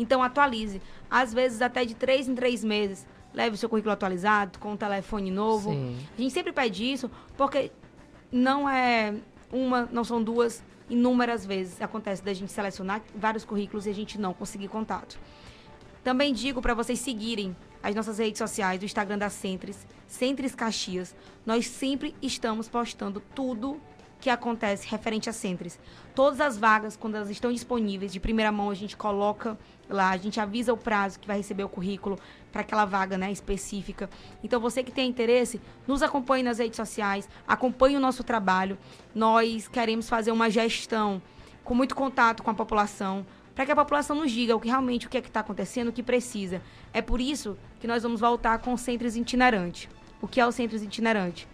Então 0.00 0.22
atualize. 0.22 0.80
Às 1.10 1.34
vezes 1.34 1.60
até 1.60 1.84
de 1.84 1.94
três 1.94 2.26
em 2.26 2.34
três 2.34 2.64
meses 2.64 3.06
leve 3.34 3.54
o 3.54 3.58
seu 3.58 3.68
currículo 3.68 3.92
atualizado, 3.92 4.58
com 4.58 4.72
um 4.72 4.76
telefone 4.76 5.30
novo. 5.30 5.70
Sim. 5.70 5.96
A 6.18 6.20
gente 6.20 6.32
sempre 6.32 6.52
pede 6.52 6.90
isso, 6.90 7.10
porque 7.36 7.70
não 8.32 8.68
é 8.68 9.14
uma, 9.52 9.88
não 9.92 10.02
são 10.02 10.22
duas, 10.22 10.64
inúmeras 10.88 11.44
vezes 11.46 11.80
acontece 11.80 12.24
da 12.24 12.32
gente 12.32 12.50
selecionar 12.50 13.02
vários 13.14 13.44
currículos 13.44 13.86
e 13.86 13.90
a 13.90 13.94
gente 13.94 14.18
não 14.18 14.32
conseguir 14.32 14.68
contato. 14.68 15.18
Também 16.02 16.32
digo 16.32 16.62
para 16.62 16.74
vocês 16.74 16.98
seguirem 16.98 17.54
as 17.82 17.94
nossas 17.94 18.18
redes 18.18 18.38
sociais, 18.38 18.78
do 18.78 18.84
Instagram 18.84 19.18
da 19.18 19.28
Centres, 19.28 19.86
Centres 20.06 20.54
Caxias. 20.54 21.14
Nós 21.44 21.66
sempre 21.66 22.14
estamos 22.22 22.68
postando 22.68 23.20
tudo 23.34 23.80
que 24.20 24.28
acontece 24.28 24.86
referente 24.86 25.30
a 25.30 25.32
Centres. 25.32 25.78
Todas 26.14 26.40
as 26.40 26.58
vagas, 26.58 26.96
quando 26.96 27.16
elas 27.16 27.30
estão 27.30 27.50
disponíveis, 27.50 28.12
de 28.12 28.20
primeira 28.20 28.52
mão, 28.52 28.68
a 28.68 28.74
gente 28.74 28.96
coloca 28.96 29.58
lá, 29.88 30.10
a 30.10 30.16
gente 30.16 30.38
avisa 30.38 30.72
o 30.72 30.76
prazo 30.76 31.18
que 31.18 31.26
vai 31.26 31.38
receber 31.38 31.64
o 31.64 31.68
currículo 31.68 32.18
para 32.52 32.60
aquela 32.60 32.84
vaga 32.84 33.16
né, 33.16 33.32
específica. 33.32 34.10
Então, 34.44 34.60
você 34.60 34.82
que 34.82 34.92
tem 34.92 35.08
interesse, 35.08 35.60
nos 35.86 36.02
acompanhe 36.02 36.42
nas 36.42 36.58
redes 36.58 36.76
sociais, 36.76 37.28
acompanhe 37.48 37.96
o 37.96 38.00
nosso 38.00 38.22
trabalho. 38.22 38.76
Nós 39.14 39.66
queremos 39.66 40.08
fazer 40.08 40.32
uma 40.32 40.50
gestão 40.50 41.22
com 41.64 41.74
muito 41.74 41.94
contato 41.94 42.42
com 42.42 42.50
a 42.50 42.54
população, 42.54 43.24
para 43.54 43.66
que 43.66 43.72
a 43.72 43.76
população 43.76 44.16
nos 44.16 44.30
diga 44.30 44.56
o 44.56 44.60
que 44.60 44.68
realmente 44.68 45.06
o 45.06 45.10
que 45.10 45.18
é 45.18 45.20
que 45.20 45.28
está 45.28 45.40
acontecendo, 45.40 45.88
o 45.88 45.92
que 45.92 46.02
precisa. 46.02 46.62
É 46.92 47.02
por 47.02 47.20
isso 47.20 47.56
que 47.78 47.86
nós 47.86 48.02
vamos 48.02 48.20
voltar 48.20 48.58
com 48.58 48.72
os 48.72 48.80
centros 48.80 49.16
itinerantes. 49.16 49.88
O 50.20 50.28
que 50.28 50.40
é 50.40 50.46
o 50.46 50.52
centros 50.52 50.82
itinerante? 50.82 51.48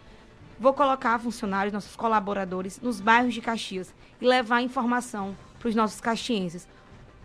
Vou 0.58 0.72
colocar 0.72 1.18
funcionários, 1.18 1.72
nossos 1.72 1.96
colaboradores, 1.96 2.80
nos 2.80 3.00
bairros 3.00 3.34
de 3.34 3.42
Caxias 3.42 3.94
e 4.20 4.26
levar 4.26 4.62
informação 4.62 5.36
para 5.58 5.68
os 5.68 5.74
nossos 5.74 6.00
caxienses 6.00 6.66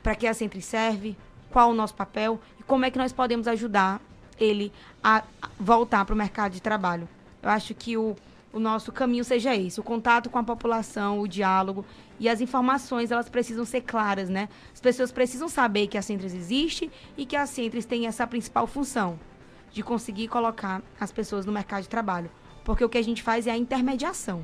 para 0.04 0.16
que 0.16 0.28
a 0.28 0.34
Centre 0.34 0.62
serve, 0.62 1.16
qual 1.50 1.70
o 1.70 1.74
nosso 1.74 1.94
papel 1.94 2.40
e 2.60 2.64
como 2.64 2.86
é 2.86 2.92
que 2.92 2.98
nós 2.98 3.14
podemos 3.14 3.48
ajudar 3.48 4.02
ele 4.40 4.72
a 5.04 5.24
voltar 5.60 6.04
para 6.06 6.14
o 6.14 6.18
mercado 6.18 6.54
de 6.54 6.62
trabalho. 6.62 7.08
Eu 7.42 7.50
acho 7.50 7.74
que 7.74 7.96
o, 7.96 8.16
o 8.52 8.60
nosso 8.60 8.92
caminho 8.92 9.24
seja 9.24 9.56
esse, 9.56 9.80
o 9.80 9.84
contato 9.84 10.30
com 10.30 10.40
a 10.40 10.44
população, 10.44 11.20
o 11.20 11.28
diálogo 11.28 11.86
e 12.20 12.28
as 12.28 12.42
informações, 12.42 13.12
elas 13.12 13.30
precisam 13.30 13.64
ser 13.64 13.82
claras, 13.82 14.30
né? 14.30 14.50
As 14.74 14.82
pessoas 14.82 15.12
precisam 15.12 15.48
saber 15.48 15.88
que 15.88 15.98
a 15.98 16.02
Centres 16.02 16.34
existe 16.34 16.92
e 17.16 17.26
que 17.26 17.36
a 17.36 17.46
Centres 17.46 17.86
tem 17.86 18.08
essa 18.08 18.26
principal 18.28 18.68
função 18.68 19.20
de 19.72 19.82
conseguir 19.84 20.28
colocar 20.28 20.82
as 21.00 21.12
pessoas 21.12 21.46
no 21.46 21.52
mercado 21.52 21.84
de 21.84 21.90
trabalho. 21.90 22.30
Porque 22.63 22.84
o 22.84 22.89
que 22.89 22.98
a 22.98 23.01
gente 23.01 23.24
faz 23.24 23.48
é 23.48 23.51
a 23.51 23.58
intermediação. 23.58 24.44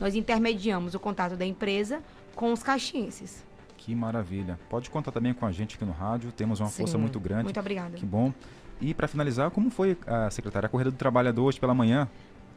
Nós 0.00 0.14
intermediamos 0.14 0.94
o 0.94 1.00
contato 1.00 1.36
da 1.36 1.44
empresa 1.44 2.00
com 2.34 2.52
os 2.52 2.62
caxienses. 2.62 3.44
Que 3.76 3.94
maravilha. 3.94 4.58
Pode 4.68 4.90
contar 4.90 5.12
também 5.12 5.32
com 5.32 5.46
a 5.46 5.52
gente 5.52 5.76
aqui 5.76 5.84
no 5.84 5.92
rádio, 5.92 6.30
temos 6.32 6.60
uma 6.60 6.68
Sim, 6.68 6.82
força 6.82 6.98
muito 6.98 7.18
grande. 7.18 7.44
Muito 7.44 7.60
obrigada. 7.60 7.96
Que 7.96 8.06
bom. 8.06 8.32
E 8.80 8.94
para 8.94 9.08
finalizar, 9.08 9.50
como 9.50 9.70
foi 9.70 9.96
a 10.06 10.30
secretária 10.30 10.66
a 10.66 10.70
corrida 10.70 10.90
do 10.90 10.96
trabalhador 10.96 11.44
hoje 11.44 11.58
pela 11.58 11.74
manhã? 11.74 12.08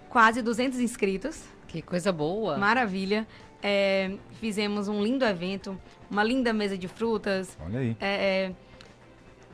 Quase 0.10 0.42
200 0.42 0.80
inscritos. 0.80 1.44
Que 1.68 1.82
coisa 1.82 2.12
boa. 2.12 2.58
Maravilha. 2.58 3.28
É, 3.64 4.12
fizemos 4.40 4.88
um 4.88 5.02
lindo 5.02 5.24
evento, 5.24 5.80
uma 6.10 6.24
linda 6.24 6.52
mesa 6.52 6.78
de 6.78 6.88
frutas. 6.88 7.58
Olha 7.64 7.80
aí. 7.80 7.98
É, 8.00 8.46
é 8.48 8.52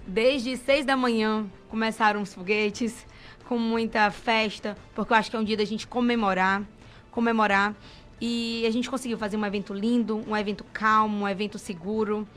desde 0.08 0.56
seis 0.58 0.86
da 0.86 0.96
manhã 0.96 1.46
começaram 1.70 2.22
os 2.22 2.34
foguetes, 2.34 3.06
com 3.48 3.58
muita 3.58 4.12
festa, 4.12 4.78
porque 4.94 5.14
eu 5.14 5.18
acho 5.18 5.30
que 5.30 5.36
é 5.38 5.40
um 5.40 5.44
dia 5.44 5.58
da 5.58 5.66
gente 5.66 5.88
comemorar, 5.88 6.64
comemorar. 7.10 7.74
E 8.20 8.66
a 8.66 8.72
gente 8.72 8.90
conseguiu 8.90 9.18
fazer 9.18 9.38
um 9.38 9.46
evento 9.46 9.74
lindo, 9.74 10.24
um 10.28 10.36
evento 10.36 10.66
calmo, 10.74 11.24
um 11.24 11.28
evento 11.28 11.58
seguro. 11.58 12.28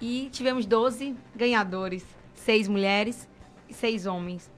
E 0.00 0.28
tivemos 0.32 0.64
12 0.64 1.14
ganhadores, 1.34 2.04
seis 2.34 2.68
mulheres 2.68 3.28
e 3.68 3.74
seis 3.74 4.06
homens. 4.06 4.50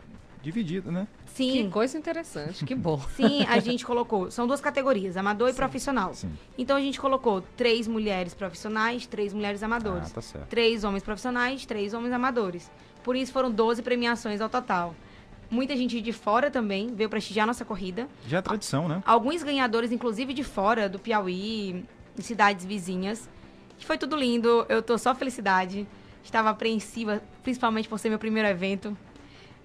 dividido, 0.42 0.90
né? 0.92 1.06
Sim. 1.26 1.52
Que 1.52 1.68
coisa 1.68 1.98
interessante, 1.98 2.64
que 2.64 2.74
bom. 2.74 2.98
Sim, 3.16 3.44
a 3.46 3.58
gente 3.58 3.84
colocou. 3.84 4.30
São 4.30 4.46
duas 4.46 4.60
categorias, 4.60 5.16
amador 5.16 5.50
e 5.50 5.52
profissional. 5.52 6.14
Sim. 6.14 6.32
Então 6.56 6.76
a 6.76 6.80
gente 6.80 7.00
colocou 7.00 7.42
três 7.56 7.86
mulheres 7.86 8.32
profissionais, 8.32 9.06
três 9.06 9.32
mulheres 9.32 9.62
amadores. 9.62 10.10
Ah, 10.10 10.14
tá 10.14 10.22
certo. 10.22 10.48
Três 10.48 10.84
homens 10.84 11.02
profissionais, 11.02 11.66
três 11.66 11.94
homens 11.94 12.12
amadores. 12.12 12.70
Por 13.02 13.16
isso 13.16 13.32
foram 13.32 13.50
12 13.50 13.82
premiações 13.82 14.40
ao 14.40 14.48
total. 14.48 14.94
Muita 15.50 15.76
gente 15.76 16.00
de 16.00 16.12
fora 16.12 16.48
também 16.50 16.94
veio 16.94 17.10
prestigiar 17.10 17.46
nossa 17.46 17.64
corrida. 17.64 18.08
Já 18.28 18.38
é 18.38 18.42
tradição, 18.42 18.86
né? 18.86 19.02
Alguns 19.04 19.42
ganhadores, 19.42 19.90
inclusive 19.90 20.32
de 20.32 20.44
fora, 20.44 20.88
do 20.88 20.98
Piauí, 20.98 21.84
em 22.16 22.22
cidades 22.22 22.64
vizinhas. 22.64 23.28
Foi 23.80 23.98
tudo 23.98 24.14
lindo, 24.14 24.64
eu 24.68 24.80
tô 24.80 24.96
só 24.96 25.14
felicidade. 25.14 25.88
Estava 26.22 26.50
apreensiva, 26.50 27.20
principalmente 27.42 27.88
por 27.88 27.98
ser 27.98 28.10
meu 28.10 28.18
primeiro 28.18 28.48
evento. 28.48 28.96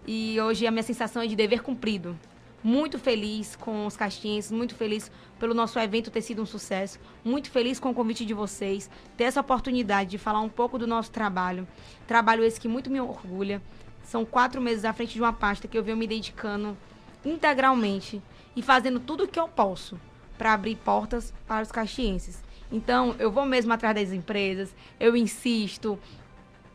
E 0.07 0.39
hoje 0.41 0.65
a 0.65 0.71
minha 0.71 0.83
sensação 0.83 1.21
é 1.21 1.27
de 1.27 1.35
dever 1.35 1.61
cumprido. 1.61 2.17
Muito 2.63 2.97
feliz 2.97 3.55
com 3.55 3.85
os 3.85 3.95
castienses, 3.95 4.51
muito 4.51 4.73
feliz 4.73 5.11
pelo 5.39 5.53
nosso 5.53 5.77
evento 5.77 6.09
ter 6.09 6.21
sido 6.21 6.41
um 6.41 6.47
sucesso, 6.47 6.97
muito 7.23 7.51
feliz 7.51 7.79
com 7.79 7.91
o 7.91 7.93
convite 7.93 8.25
de 8.25 8.33
vocês, 8.33 8.89
ter 9.15 9.25
essa 9.25 9.39
oportunidade 9.39 10.09
de 10.09 10.17
falar 10.17 10.41
um 10.41 10.49
pouco 10.49 10.79
do 10.79 10.87
nosso 10.87 11.11
trabalho. 11.11 11.67
Trabalho 12.07 12.43
esse 12.43 12.59
que 12.59 12.67
muito 12.67 12.89
me 12.89 12.99
orgulha. 12.99 13.61
São 14.05 14.23
quatro 14.23 14.61
meses 14.61 14.85
à 14.85 14.93
frente 14.93 15.13
de 15.13 15.21
uma 15.21 15.33
pasta 15.33 15.67
que 15.67 15.77
eu 15.77 15.83
venho 15.83 15.97
me 15.97 16.07
dedicando 16.07 16.77
integralmente 17.25 18.21
e 18.55 18.61
fazendo 18.61 18.99
tudo 18.99 19.23
o 19.23 19.27
que 19.27 19.39
eu 19.39 19.47
posso 19.47 19.99
para 20.37 20.53
abrir 20.53 20.75
portas 20.75 21.33
para 21.47 21.63
os 21.63 21.71
caxienses. 21.71 22.43
Então, 22.71 23.15
eu 23.19 23.31
vou 23.31 23.45
mesmo 23.45 23.73
atrás 23.73 23.95
das 23.95 24.11
empresas, 24.11 24.73
eu 24.99 25.15
insisto, 25.15 25.99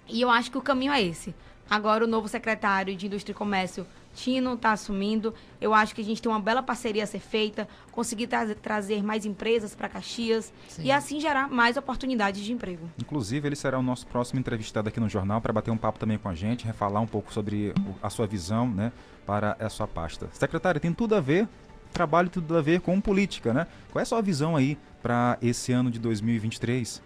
e 0.08 0.20
eu 0.20 0.30
acho 0.30 0.50
que 0.50 0.58
o 0.58 0.62
caminho 0.62 0.92
é 0.92 1.02
esse. 1.02 1.34
Agora, 1.68 2.04
o 2.04 2.08
novo 2.08 2.26
secretário 2.26 2.96
de 2.96 3.06
Indústria 3.06 3.32
e 3.32 3.36
Comércio, 3.36 3.86
Tino, 4.14 4.54
está 4.54 4.72
assumindo. 4.72 5.34
Eu 5.60 5.72
acho 5.72 5.94
que 5.94 6.00
a 6.00 6.04
gente 6.04 6.20
tem 6.20 6.30
uma 6.30 6.40
bela 6.40 6.62
parceria 6.62 7.04
a 7.04 7.06
ser 7.06 7.20
feita, 7.20 7.68
conseguir 7.92 8.26
tra 8.26 8.54
trazer 8.54 9.02
mais 9.02 9.24
empresas 9.24 9.74
para 9.74 9.88
Caxias 9.88 10.52
Sim. 10.68 10.82
e 10.84 10.92
assim 10.92 11.20
gerar 11.20 11.48
mais 11.48 11.76
oportunidades 11.76 12.42
de 12.42 12.52
emprego. 12.52 12.88
Inclusive, 13.00 13.46
ele 13.48 13.56
será 13.56 13.78
o 13.78 13.82
nosso 13.82 14.06
próximo 14.06 14.40
entrevistado 14.40 14.88
aqui 14.88 15.00
no 15.00 15.08
jornal 15.08 15.40
para 15.40 15.52
bater 15.52 15.70
um 15.70 15.76
papo 15.76 15.98
também 15.98 16.18
com 16.18 16.28
a 16.28 16.34
gente, 16.34 16.64
refalar 16.64 17.02
um 17.02 17.06
pouco 17.06 17.32
sobre 17.32 17.70
o- 17.70 17.94
a 18.02 18.10
sua 18.10 18.26
visão, 18.26 18.68
né, 18.68 18.92
para 19.26 19.56
a 19.60 19.68
sua 19.68 19.86
pasta. 19.86 20.28
Secretário, 20.32 20.80
tem 20.80 20.92
tudo 20.92 21.14
a 21.14 21.20
ver, 21.20 21.48
trabalho 21.92 22.28
tudo 22.28 22.56
a 22.56 22.62
ver 22.62 22.80
com 22.80 23.00
política, 23.00 23.52
né? 23.52 23.66
Qual 23.90 24.00
é 24.00 24.02
a 24.02 24.06
sua 24.06 24.20
visão 24.22 24.56
aí 24.56 24.78
para 25.02 25.38
esse 25.42 25.72
ano 25.72 25.90
de 25.90 25.98
2023? 25.98 27.02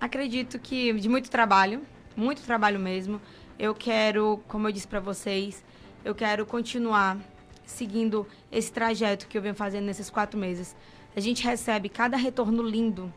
Acredito 0.00 0.58
que 0.58 0.92
de 0.92 1.08
muito 1.08 1.28
trabalho, 1.28 1.82
muito 2.18 2.42
trabalho 2.42 2.80
mesmo. 2.80 3.20
Eu 3.58 3.74
quero, 3.74 4.42
como 4.48 4.66
eu 4.66 4.72
disse 4.72 4.88
para 4.88 5.00
vocês, 5.00 5.64
eu 6.04 6.14
quero 6.14 6.44
continuar 6.44 7.16
seguindo 7.64 8.26
esse 8.50 8.72
trajeto 8.72 9.28
que 9.28 9.38
eu 9.38 9.42
venho 9.42 9.54
fazendo 9.54 9.84
nesses 9.84 10.10
quatro 10.10 10.38
meses. 10.38 10.74
A 11.16 11.20
gente 11.20 11.44
recebe 11.44 11.88
cada 11.88 12.16
retorno 12.16 12.62
lindo. 12.62 13.12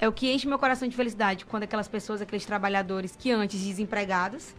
É 0.00 0.08
o 0.08 0.12
que 0.12 0.32
enche 0.32 0.48
meu 0.48 0.58
coração 0.58 0.88
de 0.88 0.96
felicidade 0.96 1.44
quando 1.44 1.64
aquelas 1.64 1.88
pessoas, 1.88 2.22
aqueles 2.22 2.44
trabalhadores 2.44 3.14
que 3.14 3.30
antes 3.30 3.62
desempregados, 3.62 4.54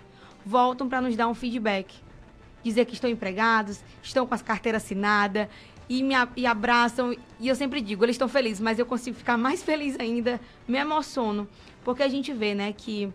voltam 0.45 0.87
para 0.87 1.01
nos 1.01 1.15
dar 1.15 1.27
um 1.27 1.33
feedback. 1.33 1.95
Dizer 2.63 2.85
que 2.85 2.93
estão 2.93 3.09
empregados, 3.09 3.81
estão 4.01 4.25
com 4.25 4.33
as 4.33 4.41
carteiras 4.41 4.83
assinadas 4.83 5.47
e 5.89 6.01
me 6.01 6.13
e 6.37 6.45
abraçam. 6.45 7.15
E 7.39 7.47
eu 7.47 7.55
sempre 7.55 7.81
digo, 7.81 8.05
eles 8.05 8.13
estão 8.13 8.29
felizes, 8.29 8.61
mas 8.61 8.79
eu 8.79 8.85
consigo 8.85 9.17
ficar 9.17 9.37
mais 9.37 9.61
feliz 9.61 9.99
ainda, 9.99 10.39
me 10.67 10.77
emociono, 10.77 11.47
porque 11.83 12.03
a 12.03 12.07
gente 12.07 12.31
vê, 12.31 12.55
né, 12.55 12.71
que 12.71 13.11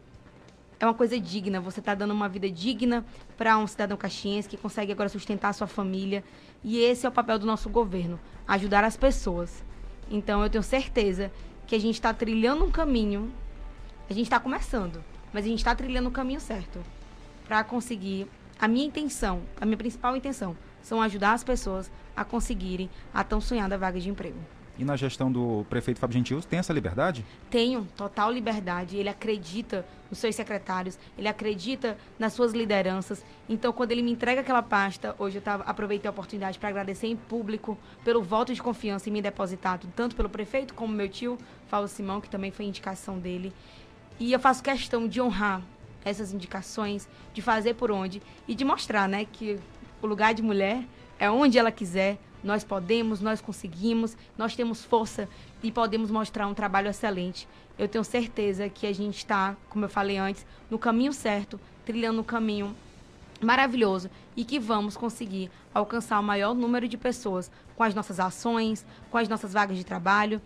é 0.80 0.86
uma 0.86 0.94
coisa 0.94 1.18
digna. 1.18 1.60
Você 1.60 1.80
está 1.80 1.94
dando 1.94 2.12
uma 2.12 2.28
vida 2.28 2.48
digna 2.50 3.04
para 3.36 3.58
um 3.58 3.66
cidadão 3.66 3.96
caxiense 3.96 4.48
que 4.48 4.56
consegue 4.56 4.92
agora 4.92 5.08
sustentar 5.08 5.48
a 5.48 5.52
sua 5.52 5.66
família. 5.66 6.22
E 6.62 6.78
esse 6.78 7.06
é 7.06 7.08
o 7.08 7.12
papel 7.12 7.38
do 7.38 7.46
nosso 7.46 7.68
governo, 7.68 8.18
ajudar 8.46 8.84
as 8.84 8.96
pessoas. 8.96 9.64
Então 10.10 10.42
eu 10.42 10.50
tenho 10.50 10.62
certeza 10.62 11.32
que 11.66 11.74
a 11.74 11.80
gente 11.80 11.94
está 11.94 12.14
trilhando 12.14 12.64
um 12.64 12.70
caminho. 12.70 13.32
A 14.08 14.12
gente 14.12 14.26
está 14.26 14.40
começando, 14.40 15.04
mas 15.32 15.44
a 15.44 15.48
gente 15.48 15.58
está 15.58 15.74
trilhando 15.74 16.08
o 16.08 16.12
caminho 16.12 16.40
certo 16.40 16.80
para 17.46 17.62
conseguir. 17.64 18.26
A 18.60 18.66
minha 18.66 18.86
intenção, 18.86 19.42
a 19.60 19.64
minha 19.64 19.76
principal 19.76 20.16
intenção, 20.16 20.56
são 20.82 21.00
ajudar 21.00 21.32
as 21.32 21.44
pessoas 21.44 21.92
a 22.16 22.24
conseguirem 22.24 22.90
a 23.14 23.22
tão 23.22 23.40
sonhada 23.40 23.78
vaga 23.78 24.00
de 24.00 24.08
emprego. 24.08 24.38
E 24.78 24.84
na 24.84 24.94
gestão 24.94 25.30
do 25.30 25.66
prefeito 25.68 25.98
Fábio 25.98 26.14
Gentil, 26.14 26.40
tem 26.40 26.60
essa 26.60 26.72
liberdade? 26.72 27.24
tenho 27.50 27.86
total 27.96 28.30
liberdade. 28.30 28.96
Ele 28.96 29.08
acredita 29.08 29.84
nos 30.08 30.18
seus 30.18 30.34
secretários, 30.34 30.98
ele 31.18 31.28
acredita 31.28 31.98
nas 32.18 32.32
suas 32.32 32.52
lideranças. 32.52 33.24
Então, 33.48 33.72
quando 33.72 33.92
ele 33.92 34.02
me 34.02 34.12
entrega 34.12 34.40
aquela 34.40 34.62
pasta, 34.62 35.14
hoje 35.18 35.38
eu 35.38 35.42
tava, 35.42 35.64
aproveitei 35.64 36.08
a 36.08 36.12
oportunidade 36.12 36.58
para 36.58 36.68
agradecer 36.68 37.08
em 37.08 37.16
público 37.16 37.76
pelo 38.04 38.22
voto 38.22 38.54
de 38.54 38.62
confiança 38.62 39.08
em 39.08 39.12
mim 39.12 39.20
depositado, 39.20 39.88
tanto 39.96 40.14
pelo 40.14 40.28
prefeito 40.28 40.72
como 40.74 40.92
meu 40.92 41.08
tio, 41.08 41.36
Paulo 41.68 41.88
Simão, 41.88 42.20
que 42.20 42.30
também 42.30 42.50
foi 42.50 42.64
indicação 42.64 43.18
dele. 43.18 43.52
E 44.18 44.32
eu 44.32 44.38
faço 44.38 44.62
questão 44.62 45.06
de 45.06 45.20
honrar 45.20 45.62
essas 46.04 46.32
indicações, 46.32 47.08
de 47.34 47.42
fazer 47.42 47.74
por 47.74 47.90
onde 47.90 48.22
e 48.46 48.54
de 48.54 48.64
mostrar, 48.64 49.08
né, 49.08 49.26
que 49.30 49.58
o 50.00 50.06
lugar 50.06 50.32
de 50.32 50.42
mulher 50.42 50.84
é 51.18 51.30
onde 51.30 51.58
ela 51.58 51.70
quiser. 51.70 52.18
Nós 52.42 52.62
podemos, 52.62 53.20
nós 53.20 53.40
conseguimos, 53.40 54.16
nós 54.36 54.54
temos 54.54 54.84
força 54.84 55.28
e 55.62 55.72
podemos 55.72 56.10
mostrar 56.10 56.46
um 56.46 56.54
trabalho 56.54 56.88
excelente. 56.88 57.48
Eu 57.78 57.88
tenho 57.88 58.04
certeza 58.04 58.68
que 58.68 58.86
a 58.86 58.92
gente 58.92 59.18
está, 59.18 59.56
como 59.68 59.84
eu 59.84 59.88
falei 59.88 60.16
antes, 60.16 60.46
no 60.70 60.78
caminho 60.78 61.12
certo, 61.12 61.60
trilhando 61.84 62.20
um 62.20 62.24
caminho 62.24 62.74
maravilhoso 63.40 64.10
e 64.36 64.44
que 64.44 64.58
vamos 64.58 64.96
conseguir 64.96 65.50
alcançar 65.72 66.18
o 66.18 66.22
maior 66.22 66.54
número 66.54 66.88
de 66.88 66.96
pessoas 66.96 67.50
com 67.76 67.82
as 67.82 67.94
nossas 67.94 68.18
ações, 68.18 68.84
com 69.10 69.18
as 69.18 69.28
nossas 69.28 69.52
vagas 69.52 69.76
de 69.76 69.84
trabalho. 69.84 70.40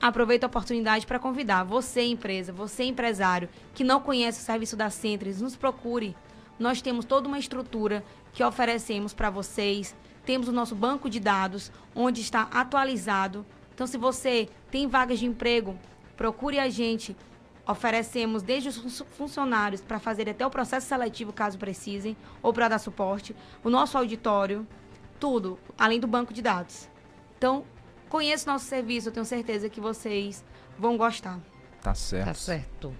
Aproveito 0.00 0.44
a 0.44 0.48
oportunidade 0.48 1.06
para 1.06 1.18
convidar 1.18 1.64
você, 1.64 2.02
empresa, 2.02 2.52
você, 2.52 2.84
empresário, 2.84 3.48
que 3.74 3.82
não 3.82 4.00
conhece 4.00 4.40
o 4.40 4.44
serviço 4.44 4.76
da 4.76 4.90
Centres, 4.90 5.40
nos 5.40 5.56
procure. 5.56 6.14
Nós 6.58 6.80
temos 6.80 7.04
toda 7.04 7.26
uma 7.28 7.38
estrutura 7.38 8.04
que 8.32 8.42
oferecemos 8.44 9.12
para 9.12 9.30
vocês. 9.30 9.94
Temos 10.24 10.48
o 10.48 10.52
nosso 10.52 10.74
banco 10.74 11.10
de 11.10 11.20
dados, 11.20 11.70
onde 11.94 12.20
está 12.20 12.42
atualizado. 12.52 13.44
Então, 13.74 13.86
se 13.86 13.98
você 13.98 14.48
tem 14.70 14.86
vagas 14.86 15.18
de 15.18 15.26
emprego, 15.26 15.78
procure 16.16 16.58
a 16.58 16.68
gente. 16.68 17.16
Oferecemos 17.66 18.42
desde 18.42 18.68
os 18.68 18.76
fun- 18.76 19.06
funcionários 19.06 19.80
para 19.80 19.98
fazer 19.98 20.28
até 20.28 20.46
o 20.46 20.50
processo 20.50 20.86
seletivo, 20.86 21.32
caso 21.32 21.58
precisem, 21.58 22.16
ou 22.42 22.52
para 22.52 22.68
dar 22.68 22.78
suporte, 22.78 23.34
o 23.62 23.70
nosso 23.70 23.96
auditório, 23.96 24.66
tudo, 25.18 25.58
além 25.78 25.98
do 25.98 26.06
banco 26.06 26.32
de 26.34 26.42
dados. 26.42 26.88
Então, 27.38 27.64
conheça 28.08 28.48
o 28.48 28.52
nosso 28.52 28.66
serviço, 28.66 29.08
eu 29.08 29.12
tenho 29.12 29.24
certeza 29.24 29.68
que 29.70 29.80
vocês 29.80 30.44
vão 30.78 30.96
gostar. 30.98 31.40
Tá 31.80 31.94
certo. 31.94 32.26
Tá 32.26 32.34
certo. 32.34 32.94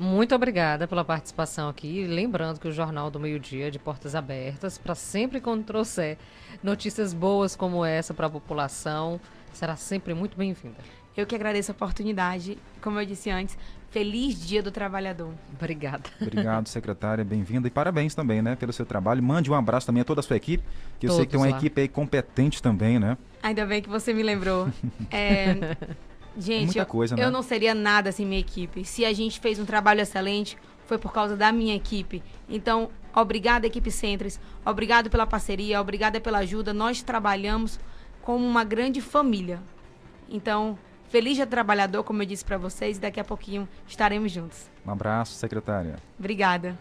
Muito 0.00 0.34
obrigada 0.34 0.88
pela 0.88 1.04
participação 1.04 1.68
aqui. 1.68 2.06
Lembrando 2.06 2.58
que 2.58 2.66
o 2.66 2.72
Jornal 2.72 3.10
do 3.10 3.20
Meio-Dia 3.20 3.68
é 3.68 3.70
de 3.70 3.78
portas 3.78 4.14
abertas 4.14 4.78
para 4.78 4.94
sempre 4.94 5.42
quando 5.42 5.62
trouxer 5.62 6.16
notícias 6.62 7.12
boas 7.12 7.54
como 7.54 7.84
essa 7.84 8.14
para 8.14 8.26
a 8.26 8.30
população, 8.30 9.20
será 9.52 9.76
sempre 9.76 10.14
muito 10.14 10.38
bem-vinda. 10.38 10.78
Eu 11.14 11.26
que 11.26 11.34
agradeço 11.34 11.70
a 11.70 11.74
oportunidade. 11.74 12.56
Como 12.80 12.98
eu 12.98 13.04
disse 13.04 13.28
antes, 13.28 13.58
feliz 13.90 14.40
Dia 14.40 14.62
do 14.62 14.70
Trabalhador. 14.70 15.34
Obrigada. 15.52 16.04
Obrigado, 16.18 16.66
secretária, 16.68 17.22
bem-vinda 17.22 17.68
e 17.68 17.70
parabéns 17.70 18.14
também, 18.14 18.40
né, 18.40 18.56
pelo 18.56 18.72
seu 18.72 18.86
trabalho. 18.86 19.22
Mande 19.22 19.50
um 19.50 19.54
abraço 19.54 19.86
também 19.86 20.00
a 20.00 20.04
toda 20.04 20.20
a 20.20 20.22
sua 20.22 20.36
equipe, 20.36 20.64
que 20.98 21.08
eu 21.08 21.12
sei 21.12 21.26
que 21.26 21.32
tem 21.32 21.38
uma 21.38 21.44
Todos 21.44 21.60
lá. 21.60 21.66
equipe 21.66 21.78
aí 21.78 21.88
competente 21.88 22.62
também, 22.62 22.98
né? 22.98 23.18
Ainda 23.42 23.66
bem 23.66 23.82
que 23.82 23.88
você 23.90 24.14
me 24.14 24.22
lembrou. 24.22 24.66
É, 25.10 25.76
gente, 26.36 26.66
Muita 26.66 26.80
eu, 26.80 26.86
coisa, 26.86 27.16
né? 27.16 27.24
eu 27.24 27.30
não 27.30 27.42
seria 27.42 27.74
nada 27.74 28.12
sem 28.12 28.26
minha 28.26 28.40
equipe. 28.40 28.84
Se 28.84 29.04
a 29.04 29.12
gente 29.12 29.40
fez 29.40 29.58
um 29.58 29.64
trabalho 29.64 30.00
excelente, 30.00 30.56
foi 30.86 30.98
por 30.98 31.12
causa 31.12 31.36
da 31.36 31.52
minha 31.52 31.74
equipe. 31.74 32.22
Então, 32.48 32.90
obrigada, 33.14 33.66
equipe 33.66 33.90
Centres. 33.90 34.40
Obrigado 34.64 35.10
pela 35.10 35.26
parceria, 35.26 35.80
obrigada 35.80 36.20
pela 36.20 36.38
ajuda. 36.38 36.72
Nós 36.72 37.02
trabalhamos 37.02 37.78
como 38.22 38.46
uma 38.46 38.64
grande 38.64 39.00
família. 39.00 39.60
Então, 40.28 40.78
feliz 41.08 41.36
dia 41.36 41.46
do 41.46 41.50
trabalhador, 41.50 42.04
como 42.04 42.22
eu 42.22 42.26
disse 42.26 42.44
para 42.44 42.58
vocês, 42.58 42.96
e 42.96 43.00
daqui 43.00 43.20
a 43.20 43.24
pouquinho 43.24 43.68
estaremos 43.86 44.30
juntos. 44.32 44.70
Um 44.86 44.90
abraço, 44.90 45.34
secretária. 45.34 45.96
Obrigada. 46.18 46.78